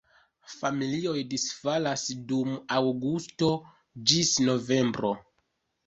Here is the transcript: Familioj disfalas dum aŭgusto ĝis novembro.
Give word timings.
Familioj 0.53 1.17
disfalas 1.33 2.07
dum 2.33 2.57
aŭgusto 2.81 3.53
ĝis 4.15 4.37
novembro. 4.53 5.19